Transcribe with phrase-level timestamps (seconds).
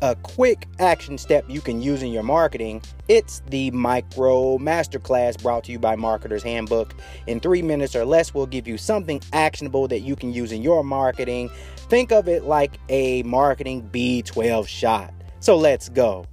[0.00, 5.64] a quick action step you can use in your marketing, it's the Micro Masterclass brought
[5.64, 6.94] to you by Marketer's Handbook.
[7.26, 10.62] In three minutes or less, we'll give you something actionable that you can use in
[10.62, 11.50] your marketing.
[11.88, 15.12] Think of it like a marketing B12 shot.
[15.40, 16.24] So let's go.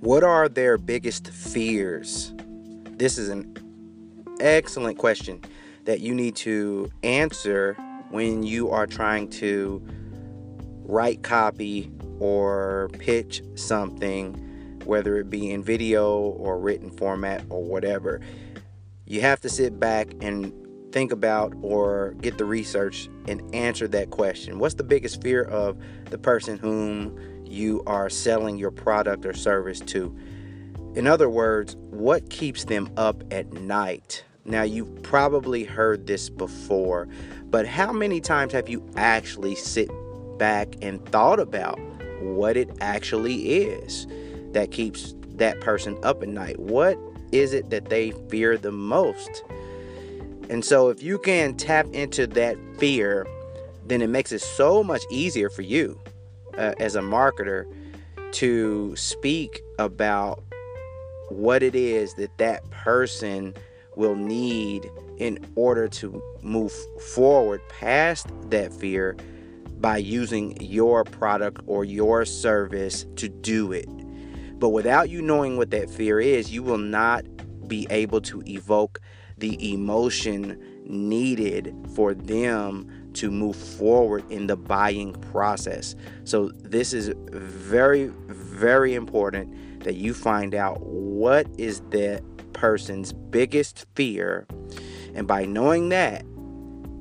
[0.00, 2.32] What are their biggest fears?
[2.96, 3.56] This is an
[4.40, 5.42] excellent question
[5.84, 7.74] that you need to answer
[8.10, 9.82] when you are trying to
[10.84, 14.34] write copy or pitch something,
[14.84, 18.20] whether it be in video or written format or whatever.
[19.04, 20.52] You have to sit back and
[20.92, 24.58] think about or get the research and answer that question.
[24.58, 25.76] What's the biggest fear of
[26.10, 30.16] the person whom you are selling your product or service to.
[30.96, 34.24] In other words, what keeps them up at night?
[34.46, 37.06] Now, you've probably heard this before,
[37.50, 39.90] but how many times have you actually sit
[40.38, 41.78] back and thought about
[42.22, 44.06] what it actually is
[44.52, 46.58] that keeps that person up at night?
[46.58, 46.98] What
[47.30, 49.44] is it that they fear the most?
[50.48, 53.26] And so, if you can tap into that fear,
[53.84, 56.00] then it makes it so much easier for you
[56.56, 57.70] uh, as a marketer
[58.32, 60.42] to speak about
[61.28, 63.54] what it is that that person
[63.96, 66.72] will need in order to move
[67.14, 69.16] forward past that fear
[69.78, 73.88] by using your product or your service to do it.
[74.58, 77.24] But without you knowing what that fear is, you will not
[77.68, 79.00] be able to evoke
[79.38, 85.94] the emotion needed for them to move forward in the buying process.
[86.24, 90.78] So, this is very, very important that you find out
[91.16, 92.22] what is that
[92.52, 94.46] person's biggest fear.
[95.14, 96.24] And by knowing that,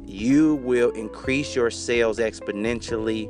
[0.05, 3.29] you will increase your sales exponentially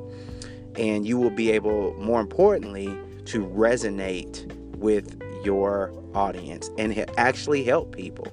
[0.78, 2.88] and you will be able, more importantly,
[3.26, 4.46] to resonate
[4.76, 8.28] with your audience and actually help people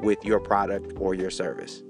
[0.00, 1.82] with your product or your service.